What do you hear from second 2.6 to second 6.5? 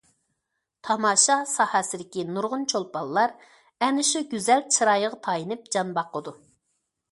چولپانلار ئەنە شۇ گۈزەل چىرايىغا تايىنىپ جان باقىدۇ.